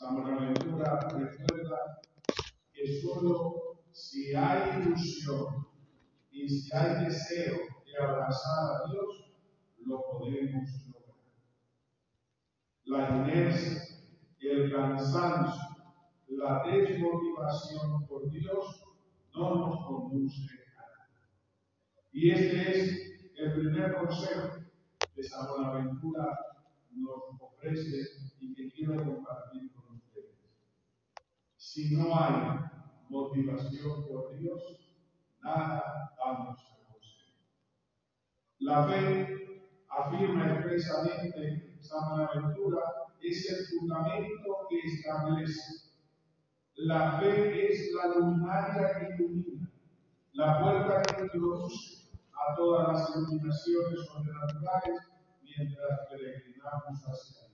San 0.00 0.16
Buenaventura 0.16 0.98
recuerda 1.12 2.00
que 2.72 3.02
solo 3.02 3.82
si 3.92 4.34
hay 4.34 4.80
ilusión 4.80 5.66
y 6.30 6.48
si 6.48 6.74
hay 6.74 7.04
deseo 7.04 7.58
de 7.84 8.02
abrazar 8.02 8.76
a 8.76 8.90
Dios, 8.90 9.30
lo 9.84 10.00
podemos 10.10 10.70
lograr. 10.86 11.18
La 12.86 13.10
inercia, 13.10 13.82
el 14.40 14.72
cansancio, 14.72 15.60
la 16.28 16.62
desmotivación 16.64 18.06
por 18.06 18.30
Dios 18.30 18.82
no 19.34 19.54
nos 19.54 19.86
conduce 19.86 20.48
a 20.78 20.80
nada. 20.80 21.10
Y 22.10 22.30
este 22.30 22.70
es 22.70 23.30
el 23.36 23.52
primer 23.52 23.96
consejo 23.96 24.60
que 25.14 25.22
San 25.22 25.46
Buenaventura 25.46 26.38
nos 26.92 27.38
ofrece 27.38 27.98
y 28.40 28.54
que 28.54 28.70
quiero 28.70 28.96
compartir. 29.04 29.79
Si 31.72 31.96
no 31.96 32.12
hay 32.18 32.58
motivación 33.10 34.04
por 34.08 34.36
Dios, 34.36 34.60
nada 35.40 36.10
vamos 36.18 36.58
a 36.58 36.84
conseguir. 36.84 37.46
La 38.58 38.88
fe, 38.88 39.70
afirma 39.88 40.52
expresamente 40.52 41.78
San 41.78 42.08
Buenaventura, 42.08 42.80
es 43.22 43.48
el 43.50 43.66
fundamento 43.66 44.66
que 44.68 44.78
establece. 44.80 45.92
La 46.74 47.20
fe 47.20 47.66
es 47.68 47.92
la 47.94 48.16
luminaria 48.16 48.88
que 48.98 49.14
ilumina, 49.14 49.70
la 50.32 50.60
puerta 50.60 51.02
que 51.02 51.22
introduce 51.22 52.10
a 52.32 52.56
todas 52.56 52.88
las 52.88 53.16
iluminaciones 53.16 54.06
sobrenaturales 54.06 54.98
mientras 55.40 56.00
peregrinamos 56.10 57.00
hacia 57.06 57.46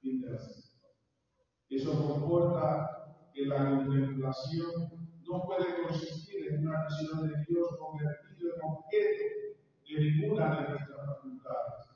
Dios. 0.00 0.70
Eso 1.68 2.08
comporta 2.08 2.89
que 3.34 3.46
la 3.46 3.70
contemplación 3.70 4.70
no 5.22 5.42
puede 5.44 5.82
consistir 5.82 6.48
en 6.48 6.66
una 6.66 6.86
visión 6.86 7.28
de 7.28 7.44
Dios 7.48 7.68
convertido 7.78 8.54
en 8.54 8.60
objeto 8.62 9.40
de 9.88 10.00
ninguna 10.00 10.60
de 10.60 10.68
nuestras 10.68 11.06
facultades. 11.06 11.86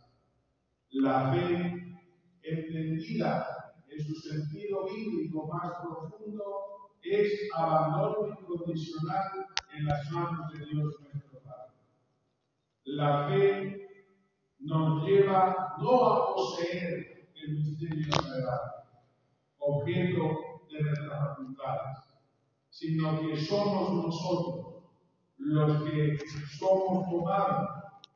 La 0.90 1.32
fe, 1.32 1.98
entendida 2.42 3.46
en 3.88 4.04
su 4.04 4.14
sentido 4.14 4.86
bíblico 4.86 5.46
más 5.48 5.72
profundo, 5.82 6.90
es 7.02 7.48
abandono 7.54 8.28
incondicional 8.40 9.46
en 9.72 9.84
las 9.84 10.10
manos 10.10 10.52
de 10.52 10.64
Dios 10.66 10.94
nuestro 11.00 11.40
Padre. 11.40 11.74
La 12.84 13.28
fe 13.28 13.88
nos 14.60 15.04
lleva 15.04 15.74
no 15.78 16.06
a 16.06 16.34
poseer 16.34 17.28
el 17.34 17.54
misterio 17.54 18.12
sagrado, 18.22 18.84
objeto 19.58 20.53
nuestras 20.82 21.08
facultades, 21.08 21.98
sino 22.70 23.20
que 23.20 23.36
somos 23.36 24.04
nosotros 24.04 24.74
los 25.36 25.82
que 25.84 26.18
somos 26.58 27.10
tomados 27.10 27.68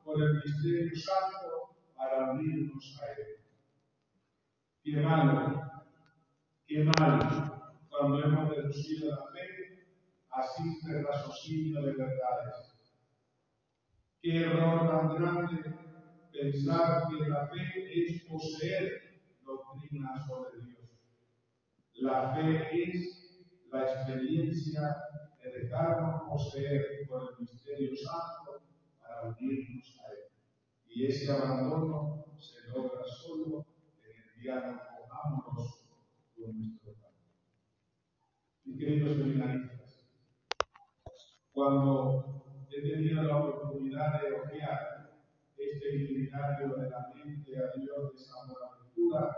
por 0.03 0.21
el 0.21 0.41
misterio 0.43 0.95
santo 0.95 1.75
para 1.95 2.31
unirnos 2.31 2.99
a 3.01 3.05
Él. 3.11 3.27
Qué 4.83 5.01
malo, 5.01 5.61
qué 6.65 6.83
malo 6.83 7.73
cuando 7.89 8.23
hemos 8.23 8.49
reducido 8.49 9.11
la 9.11 9.31
fe 9.31 9.49
a 10.31 10.43
simple 10.43 11.03
raciocinio 11.03 11.81
de 11.81 11.93
verdades. 11.93 12.79
Qué 14.21 14.41
error 14.41 14.89
tan 14.89 15.15
grande 15.15 15.75
pensar 16.31 17.03
que 17.09 17.29
la 17.29 17.47
fe 17.47 17.65
es 17.93 18.23
poseer 18.23 19.21
doctrina 19.43 20.25
sobre 20.27 20.61
Dios. 20.65 20.78
La 22.01 22.33
fe 22.33 22.69
es 22.71 23.45
la 23.71 23.83
experiencia 23.83 24.81
de 25.43 25.51
dejarnos 25.51 26.21
poseer 26.29 27.05
por 27.09 27.23
el 27.23 27.39
misterio 27.39 27.89
santo 27.93 28.63
para 29.01 29.35
unirnos 29.37 29.99
a 29.99 30.13
Él. 30.13 30.19
Y 30.87 31.07
ese 31.07 31.29
abandono 31.29 32.23
se 32.37 32.69
logra 32.69 33.03
solo 33.03 33.65
en 34.01 34.11
el 34.15 34.41
diálogo 34.41 34.79
amoroso 35.11 35.89
con 36.37 36.57
nuestro 36.57 36.93
Padre. 36.93 38.77
Queridos 38.77 39.17
seminaristas, 39.17 40.07
cuando 41.51 42.65
he 42.71 42.81
tenido 42.81 43.23
la 43.23 43.37
oportunidad 43.39 44.21
de 44.21 44.35
ojear 44.35 45.19
este 45.57 45.95
itinerario 45.97 46.77
de 46.77 46.89
la 46.89 47.11
mente 47.13 47.57
a 47.57 47.77
Dios 47.77 48.13
de 48.13 48.19
San 48.19 48.47
Buenaventura, 48.47 49.35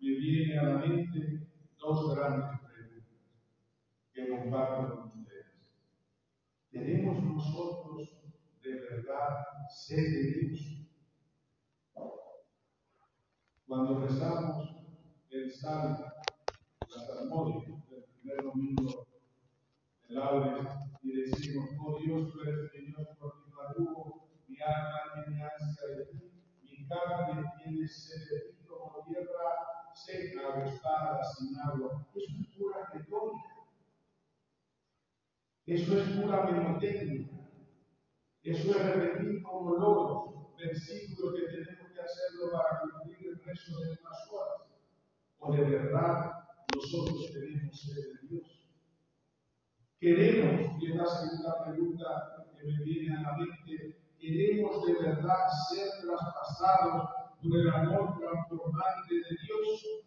me 0.00 0.10
viene 0.10 0.58
a 0.58 0.62
la 0.64 0.78
mente 0.78 1.47
dos 1.88 2.14
grandes 2.14 2.60
preguntas 2.60 3.16
que 4.12 4.28
comparto 4.28 4.94
con 4.94 5.20
ustedes. 5.20 5.46
¿Tenemos 6.70 7.22
nosotros 7.22 8.10
de 8.62 8.74
verdad 8.74 9.46
sed 9.70 9.96
de 9.96 10.22
Dios? 10.32 10.60
Cuando 13.66 14.00
rezamos 14.06 14.68
el 15.30 15.50
Salmo, 15.50 16.04
la 16.88 17.06
salmodia 17.06 17.66
del 17.90 18.04
primer 18.04 18.42
domingo 18.42 19.06
del 20.08 20.18
Laudes, 20.18 20.68
y 21.02 21.12
decimos, 21.12 21.70
oh 21.80 21.98
Dios, 22.00 22.32
tú 22.32 22.40
eres 22.42 22.70
mi 22.74 22.86
Dios 22.86 23.08
por 23.18 23.47
Pura 36.28 36.44
mnemotécnica. 36.44 37.38
Eso 38.42 38.70
es 38.70 38.84
repetir 38.84 39.42
como 39.42 39.76
logros 39.76 40.54
versículos 40.58 41.34
que 41.34 41.46
tenemos 41.46 41.90
que 41.90 42.00
hacerlo 42.02 42.52
para 42.52 42.80
cumplir 42.80 43.28
el 43.28 43.42
resto 43.42 43.80
de 43.80 43.88
unas 43.88 44.30
horas. 44.30 44.68
O 45.38 45.52
de 45.54 45.62
verdad 45.62 46.32
nosotros 46.74 47.32
tenemos 47.32 47.80
sed 47.80 47.94
de 47.94 48.28
Dios. 48.28 48.62
Queremos, 49.98 50.82
y 50.82 50.90
es 50.90 50.96
la 50.96 51.06
segunda 51.06 51.64
pregunta 51.64 52.06
que 52.58 52.66
me 52.66 52.84
viene 52.84 53.16
a 53.16 53.22
la 53.22 53.36
mente, 53.38 53.96
queremos 54.18 54.84
de 54.84 54.92
verdad 55.00 55.48
ser 55.70 55.88
traspasados 56.02 57.08
por 57.40 57.58
el 57.58 57.70
amor 57.70 58.18
transformante 58.18 59.14
de 59.14 59.34
Dios. 59.46 60.04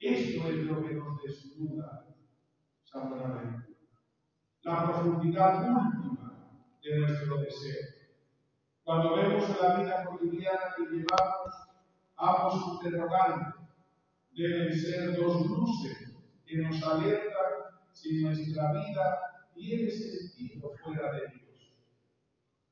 Esto 0.00 0.48
es 0.50 0.56
lo 0.66 0.82
que 0.82 0.94
nos 0.96 1.22
desnuda 1.22 2.14
San 2.84 3.08
Buenaventura. 3.08 3.71
La 4.64 4.84
profundidad 4.84 5.68
última 5.68 6.32
de 6.80 6.98
nuestro 6.98 7.38
deseo. 7.38 7.82
Cuando 8.84 9.16
vemos 9.16 9.60
la 9.60 9.76
vida 9.76 10.04
cotidiana 10.04 10.74
que 10.76 10.84
llevamos, 10.84 11.52
ambos 12.16 12.74
interrogantes 12.74 13.60
deben 14.32 14.72
ser 14.72 15.16
dos 15.16 15.46
luces 15.46 16.14
que 16.46 16.58
nos 16.58 16.80
alertan 16.80 17.52
si 17.90 18.22
nuestra 18.22 18.72
vida 18.72 19.20
tiene 19.52 19.90
sentido 19.90 20.70
fuera 20.82 21.12
de 21.12 21.20
Dios. 21.20 21.74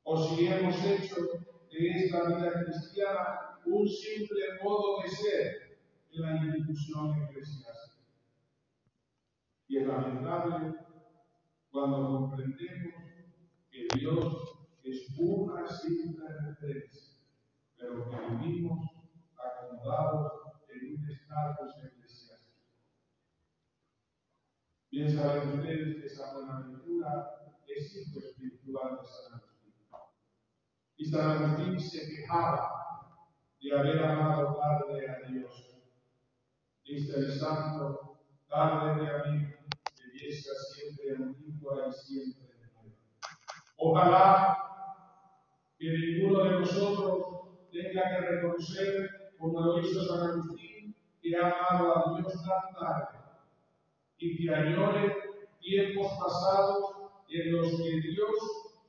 O 0.05 0.17
si 0.29 0.47
hemos 0.47 0.84
hecho 0.84 1.17
de 1.73 1.89
esta 2.05 2.25
vida 2.29 2.53
cristiana 2.65 3.59
un 3.67 3.89
simple 3.89 4.43
modo 4.62 5.03
de 5.03 5.09
ser 5.09 5.79
en 6.12 6.23
la 6.23 6.37
institución 6.37 7.21
eclesiástica. 7.25 8.06
Y 9.67 9.79
es 9.79 9.87
lamentable 9.89 10.75
cuando 11.70 12.08
comprendemos 12.08 12.94
que 13.70 13.86
Dios 13.94 14.60
es 14.82 15.16
una 15.19 15.66
simple 15.69 16.26
referencia, 16.28 17.19
pero 17.76 18.10
que 18.10 18.16
vivimos 18.34 18.81
acomodados 19.38 20.32
en 20.69 20.97
un 20.97 21.10
estatus 21.10 21.75
eclesiástico. 21.84 22.58
Bien 24.90 25.17
saben 25.17 25.58
ustedes 25.61 26.02
que 26.02 26.08
San 26.08 26.34
Buenaventura 26.34 27.31
es 27.67 27.96
hijo 27.96 28.19
espiritual 28.19 28.99
de 29.00 29.06
San 29.06 29.34
Agustín. 29.34 29.75
Y 30.96 31.05
San 31.05 31.31
Agustín 31.31 31.78
se 31.78 32.08
quejaba 32.08 32.81
de 33.61 33.78
haber 33.78 34.05
amado 34.05 34.56
tarde 34.56 35.08
a 35.08 35.28
Dios. 35.28 35.66
Dice 36.84 37.19
el 37.19 37.32
santo, 37.32 38.19
tarde 38.49 39.00
de 39.00 39.11
a 39.11 39.23
belleza 40.20 40.50
siempre 40.75 41.17
antigua 41.17 41.88
y 41.88 41.93
siempre 41.93 42.55
nueva. 42.75 42.96
Ojalá 43.76 44.56
que 45.78 45.87
ninguno 45.90 46.44
de 46.44 46.61
nosotros 46.61 47.69
tenga 47.72 48.02
que 48.11 48.26
reconocer, 48.26 49.11
como 49.38 49.61
lo 49.61 49.81
hizo 49.81 50.02
San 50.05 50.31
Agustín, 50.31 50.94
que 51.22 51.37
ha 51.37 51.50
amado 51.50 51.96
a 51.96 52.19
Dios 52.19 52.32
tan 52.43 52.75
tarde 52.75 53.19
y 54.19 54.37
que 54.37 54.55
añore 54.55 55.14
tiempos 55.61 56.12
pasados 56.23 56.78
en 57.28 57.52
los 57.52 57.76
que 57.76 58.00
Dios 58.00 58.37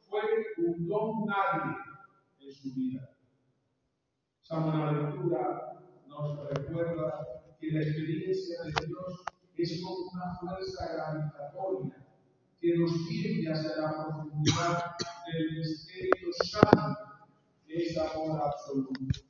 fue 0.10 0.22
un 0.58 0.88
don 0.88 1.26
nadie 1.26 1.78
en 2.40 2.52
su 2.52 2.74
vida. 2.74 3.10
San 4.42 4.64
Buenaventura 4.64 5.80
nos 6.08 6.50
recuerda 6.50 7.26
que 7.60 7.72
la 7.72 7.82
experiencia 7.82 8.64
de 8.64 8.88
Dios 8.88 9.24
es 9.58 9.82
como 9.82 10.10
una 10.12 10.36
fuerza 10.36 10.94
gravitatoria 10.94 12.02
que 12.60 12.78
nos 12.78 12.92
tiende 13.08 13.52
hacia 13.52 13.76
la 13.78 14.06
profundidad 14.06 14.96
del 15.26 15.58
misterio 15.58 16.30
santo, 16.46 17.00
que 17.66 17.88
es 17.88 17.98
amor 17.98 18.42
absoluto. 18.44 19.22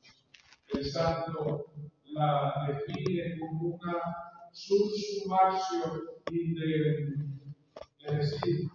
El 0.67 0.85
santo 0.85 1.65
la 2.05 2.67
define 2.67 3.39
como 3.39 3.75
una 3.75 3.97
subsumación 4.51 6.01
de, 6.29 7.15
es 7.99 8.17
decir, 8.17 8.69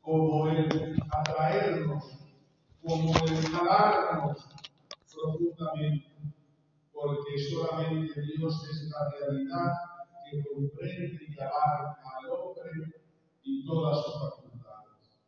como 0.00 0.48
el 0.48 0.96
atraernos, 1.10 2.04
como 2.82 3.12
el 3.26 3.46
jalarnos 3.48 4.48
profundamente, 5.12 6.06
porque 6.92 7.38
solamente 7.38 8.20
Dios 8.22 8.66
es 8.70 8.90
la 8.90 9.10
realidad 9.10 9.91
que 10.32 10.42
comprende 10.54 11.18
y 11.28 11.40
abarca 11.40 12.02
al 12.18 12.30
hombre 12.30 13.02
y 13.42 13.66
todas 13.66 14.02
sus 14.02 14.14
facultades. 14.14 15.18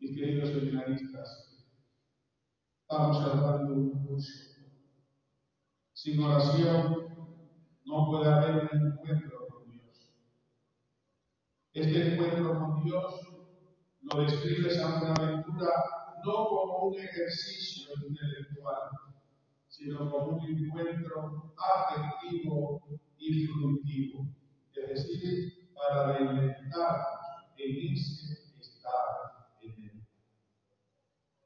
Mis 0.00 0.16
queridos 0.16 0.48
seminaristas, 0.48 1.64
estamos 2.82 3.16
hablando 3.18 3.72
de 3.72 3.80
un 3.80 4.06
curso. 4.06 4.48
Sin 5.92 6.20
oración 6.22 7.06
no 7.84 8.06
puede 8.06 8.28
haber 8.28 8.68
un 8.72 8.92
encuentro 8.92 9.46
con 9.48 9.70
Dios. 9.70 10.10
Este 11.72 12.14
encuentro 12.14 12.58
con 12.58 12.82
Dios 12.82 13.14
lo 14.02 14.22
describe 14.22 14.70
San 14.70 15.00
Buenaventura 15.00 15.70
no 16.24 16.48
como 16.48 16.78
un 16.88 16.94
ejercicio 16.98 17.90
intelectual, 18.08 18.90
sino 19.68 20.10
como 20.10 20.38
un 20.38 20.44
encuentro 20.44 21.54
afectivo 21.56 22.80
fructivo, 23.46 24.26
es 24.74 24.88
decir, 24.88 25.70
para 25.74 26.18
reinventarnos 26.18 27.06
en 27.56 27.92
ese 27.92 28.32
estado 28.60 29.48
en 29.62 29.84
él. 29.84 30.06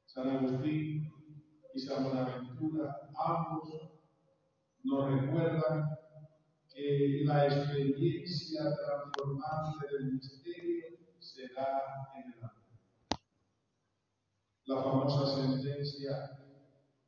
San 0.05 0.29
Agustín 0.29 1.11
y 1.73 1.79
San 1.79 2.03
Buenaventura, 2.03 3.09
ambos 3.15 3.91
nos 4.83 5.11
recuerdan 5.11 5.89
que 6.73 7.21
la 7.25 7.45
experiencia 7.47 8.75
transformante 8.75 9.87
del 9.91 10.13
misterio 10.13 10.85
se 11.19 11.47
da 11.53 12.09
en 12.15 12.33
el 12.33 12.43
amor. 12.43 12.63
La 14.65 14.83
famosa 14.83 15.41
sentencia 15.41 16.39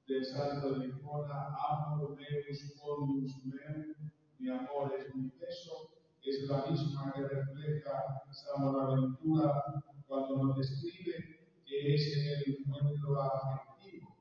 del 0.08 0.26
santo 0.26 0.74
de 0.74 0.88
Licona, 0.88 1.56
amor 1.70 2.16
meus 2.16 2.76
bonus 2.78 3.44
meum, 3.46 4.12
mi 4.40 4.50
amor 4.50 4.94
es 4.98 5.16
mi 5.16 5.30
peso, 5.30 5.90
es 6.24 6.48
la 6.50 6.66
misma 6.66 7.14
que 7.14 7.22
refleja 7.22 8.04
San 8.32 8.64
Bonaventura 8.64 9.64
cuando 10.08 10.44
nos 10.44 10.58
describe 10.58 11.40
que 11.66 11.94
es 11.94 12.18
en 12.18 12.28
el 12.28 12.60
encuentro 12.60 13.22
afectivo 13.22 14.16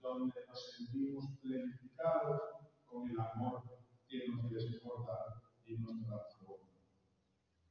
donde 0.00 0.34
nos 0.48 0.72
sentimos 0.76 1.24
planificados 1.42 2.40
con 2.86 3.10
el 3.10 3.18
amor 3.18 3.62
que 4.08 4.28
nos 4.28 4.50
desborda 4.50 5.42
y 5.66 5.76
nos 5.78 6.04
transforma. 6.04 6.68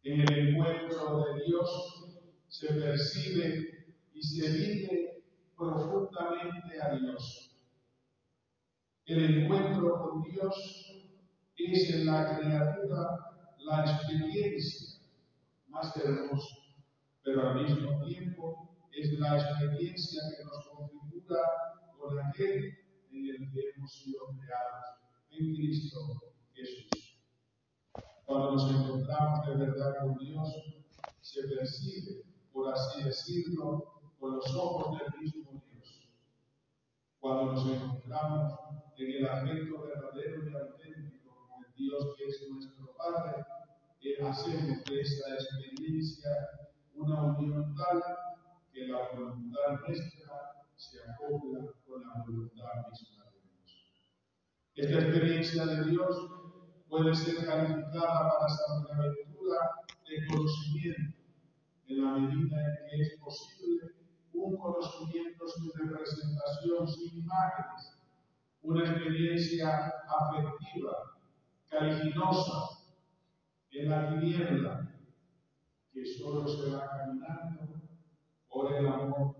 En 0.04 0.22
el 0.22 0.50
encuentro 0.50 1.24
de 1.26 1.44
Dios 1.46 2.20
se 2.48 2.74
percibe 2.74 3.96
y 4.14 4.22
se 4.22 4.50
vive 4.52 5.24
profundamente 5.58 6.82
a 6.82 6.96
Dios. 6.96 7.58
El 9.06 9.44
encuentro 9.44 10.02
con 10.02 10.24
Dios 10.24 11.05
es 11.58 11.90
en 11.90 12.06
la 12.06 12.38
criatura 12.38 13.36
la 13.60 13.92
experiencia 13.92 15.00
más 15.68 15.96
hermosa, 15.98 16.56
pero 17.24 17.50
al 17.50 17.64
mismo 17.64 18.04
tiempo 18.06 18.78
es 18.92 19.12
la 19.20 19.38
experiencia 19.38 20.22
que 20.38 20.46
nos 20.46 20.68
configura 20.70 21.42
con 21.98 22.20
aquel 22.20 22.78
en 23.12 23.30
el 23.30 23.52
que 23.52 23.62
hemos 23.76 23.92
sido 23.92 24.28
creados, 24.40 24.86
en 25.32 25.56
Cristo 25.56 26.00
Jesús. 26.54 27.20
Cuando 28.26 28.52
nos 28.52 28.72
encontramos 28.72 29.48
de 29.48 29.56
verdad 29.56 29.96
con 30.02 30.16
Dios, 30.18 30.50
se 31.22 31.42
percibe, 31.48 32.24
por 32.54 32.72
así 32.72 33.04
decirlo, 33.04 33.84
con 34.20 34.36
los 34.36 34.56
ojos 34.56 35.00
del 35.00 35.22
mismo 35.22 35.64
Dios. 35.72 36.10
Cuando 37.20 37.54
nos 37.54 37.68
encontramos 37.68 38.54
en 38.98 39.12
el 39.12 39.28
afecto 39.28 39.82
verdadero 39.82 40.50
y 40.50 40.54
auténtico 40.54 40.85
Dios 41.76 42.16
que 42.18 42.26
es 42.26 42.48
nuestro 42.50 42.96
Padre, 42.98 43.44
que 44.00 44.24
hacemos 44.24 44.84
de 44.86 45.02
esa 45.02 45.34
experiencia 45.34 46.30
una 46.94 47.38
unión 47.38 47.76
tal 47.76 48.02
que 48.72 48.88
la 48.88 49.10
voluntad 49.14 49.80
nuestra 49.88 50.56
se 50.76 51.00
acopla 51.02 51.60
con 51.86 52.02
la 52.02 52.24
voluntad 52.26 52.90
misma 52.90 53.26
de 53.32 53.40
Dios. 53.44 53.70
Esta 54.76 55.00
experiencia 55.00 55.66
de 55.66 55.90
Dios 55.90 56.18
puede 56.88 57.14
ser 57.14 57.46
calificada 57.46 58.30
para 58.30 58.50
San 58.50 58.84
Buenaventura 58.84 59.58
de 60.08 60.28
conocimiento 60.28 61.18
en 61.88 62.04
la 62.04 62.12
medida 62.14 62.58
en 62.58 62.76
que 62.90 63.02
es 63.02 63.20
posible 63.20 63.96
un 64.34 64.58
conocimiento 64.58 65.48
sin 65.48 65.72
representación, 65.74 66.88
sin 66.88 67.20
imágenes, 67.20 67.98
una 68.62 68.84
experiencia 68.84 69.94
afectiva, 70.08 71.15
caliginosa, 71.78 72.70
en 73.72 73.90
la 73.90 74.10
tiniebla, 74.10 74.98
que 75.92 76.06
solo 76.06 76.48
se 76.48 76.72
va 76.72 76.88
caminando 76.90 77.82
por 78.48 78.74
el 78.74 78.88
amor, 78.88 79.36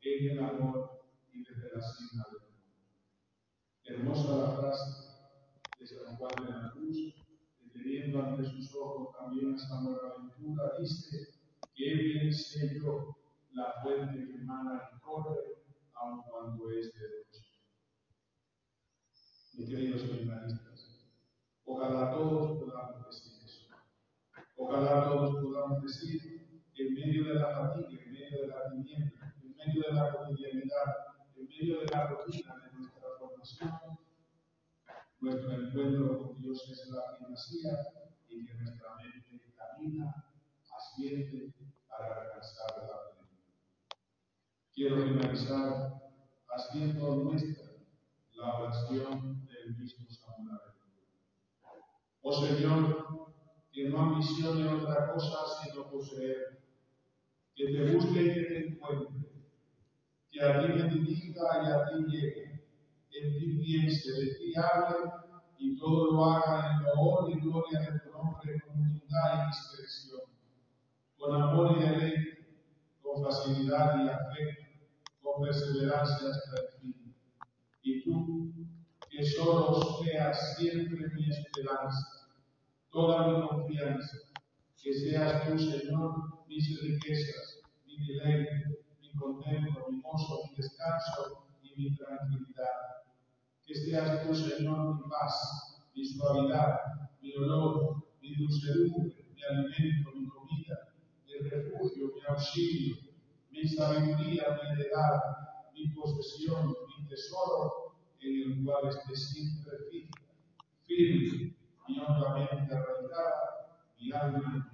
en 0.00 0.30
el 0.30 0.38
amor 0.42 1.02
y 1.32 1.44
desde 1.44 1.74
la 1.74 1.82
cima 1.82 2.24
del 2.30 2.40
amor. 2.40 2.54
Hermosa 3.84 4.38
la 4.38 4.56
frase 4.56 4.90
de 5.78 5.86
San 5.86 6.16
Juan 6.16 6.46
de 6.46 6.52
la 6.52 6.70
Cruz, 6.72 7.14
que 7.72 8.18
ante 8.18 8.44
sus 8.44 8.74
ojos 8.76 9.14
también 9.18 9.54
a 9.54 9.58
San 9.58 9.84
Buenaventura, 9.84 10.72
dice, 10.80 11.34
que 11.74 11.94
bien 11.94 12.32
sé 12.32 12.78
la 13.52 13.74
fuente 13.82 14.26
que 14.26 14.36
emana 14.36 14.88
y 14.96 15.00
corre, 15.00 15.64
aun 15.94 16.22
cuando 16.22 16.70
es 16.70 16.94
de 16.94 17.00
noche. 17.00 17.44
Mis 19.54 19.68
queridos 19.68 20.00
seminaristas, 20.00 20.73
ojalá 21.74 22.10
todos 22.10 22.58
podamos 22.58 23.06
decir 23.06 23.34
Ojalá 24.56 25.04
todos 25.04 25.42
podamos 25.42 25.82
decir 25.82 26.62
que 26.72 26.86
en 26.86 26.94
medio 26.94 27.24
de 27.24 27.34
la 27.34 27.50
fatiga, 27.50 28.02
en 28.02 28.12
medio 28.12 28.42
de 28.42 28.46
la 28.48 28.70
tiniebla, 28.70 29.34
en 29.42 29.56
medio 29.56 29.82
de 29.82 29.92
la 29.92 30.12
cotidianidad, 30.12 30.94
en 31.36 31.48
medio 31.48 31.80
de 31.80 31.86
la 31.86 32.06
rutina 32.06 32.54
de 32.62 32.78
nuestra 32.78 33.08
formación, 33.18 33.98
nuestro 35.20 35.52
encuentro 35.52 36.18
con 36.18 36.40
Dios 36.40 36.68
es 36.70 36.88
la 36.90 37.16
primacía 37.16 37.72
y 38.28 38.46
que 38.46 38.54
nuestra 38.54 38.96
mente 38.96 39.52
camina, 39.56 40.32
asciende 40.76 41.52
para 41.88 42.22
alcanzar 42.22 42.70
la 42.82 43.10
plenitud. 43.10 43.54
Quiero 44.72 45.02
finalizar 45.02 46.00
haciendo 46.48 47.16
nuestra 47.16 47.64
la 48.34 48.58
oración 48.58 49.46
del 49.46 49.76
mismo 49.76 50.08
Samuel. 50.10 50.73
Oh 52.26 52.32
Señor, 52.32 53.28
que 53.70 53.90
no 53.90 54.00
ambicione 54.00 54.66
otra 54.66 55.12
cosa 55.12 55.40
sino 55.62 55.90
poseer, 55.90 56.58
que 57.54 57.66
te 57.66 57.92
busque 57.92 58.22
y 58.22 58.32
que 58.32 58.42
te 58.44 58.66
encuentre, 58.66 59.28
que 60.30 60.42
a 60.42 60.58
ti 60.58 60.68
me 60.72 60.88
dirija 60.88 61.44
y 61.62 61.66
a 61.70 61.84
ti 61.84 62.04
llegue, 62.08 62.66
en 63.12 63.38
ti 63.38 63.58
piense, 63.62 64.10
de 64.12 64.34
ti 64.36 64.54
hable 64.56 65.10
y 65.58 65.76
todo 65.76 66.12
lo 66.12 66.24
haga 66.24 66.72
en 66.72 66.98
honor 66.98 67.30
y 67.30 67.40
gloria 67.40 67.80
de 67.80 68.00
tu 68.00 68.10
nombre 68.10 68.58
con 68.62 68.80
humildad 68.80 69.42
y 69.42 69.46
discreción, 69.48 70.22
con 71.18 71.42
amor 71.42 71.76
y 71.76 71.80
deleite, 71.80 72.38
con 73.02 73.22
facilidad 73.22 74.02
y 74.02 74.08
afecto, 74.08 74.64
con 75.20 75.42
perseverancia 75.42 76.30
hasta 76.30 76.62
el 76.62 76.80
fin. 76.80 77.14
Y 77.82 78.02
tú, 78.02 78.50
que 79.16 79.24
solo 79.24 80.02
seas 80.02 80.56
siempre 80.56 81.08
mi 81.14 81.30
esperanza, 81.30 82.34
toda 82.90 83.28
mi 83.28 83.46
confianza, 83.46 84.18
que 84.82 84.92
seas 84.92 85.46
tú, 85.46 85.56
Señor, 85.56 86.44
mis 86.48 86.80
riquezas, 86.82 87.60
mi 87.86 87.94
deleite, 88.06 88.82
mi 89.00 89.12
contento, 89.12 89.86
mi 89.88 90.00
gozo, 90.02 90.40
mi 90.50 90.56
descanso 90.56 91.46
y 91.62 91.80
mi 91.80 91.96
tranquilidad. 91.96 93.04
Que 93.64 93.74
seas 93.74 94.26
tú, 94.26 94.34
Señor, 94.34 94.96
mi 94.96 95.02
paz, 95.08 95.86
mi 95.94 96.04
suavidad, 96.04 96.80
mi 97.22 97.32
olor, 97.36 98.02
mi 98.20 98.34
dulcedumbre, 98.34 99.14
mi 99.32 99.42
alimento, 99.44 100.10
mi 100.16 100.26
comida, 100.26 100.92
mi 101.24 101.48
refugio, 101.48 102.10
mi 102.16 102.20
auxilio, 102.26 102.96
mi 103.52 103.64
sabiduría, 103.64 104.58
mi 104.58 104.72
heredad, 104.72 105.20
mi 105.72 105.88
posesión, 105.94 106.66
mi 106.66 107.06
tesoro, 107.06 107.83
en 108.24 108.52
el 108.52 108.64
cual 108.64 108.88
esté 108.88 109.14
siempre 109.16 109.76
fija, 109.90 110.10
firme 110.86 111.54
y 111.86 112.00
hondamente 112.00 112.74
arraigada 112.74 113.78
mi 114.00 114.12
alma 114.12 114.38
y 114.72 114.73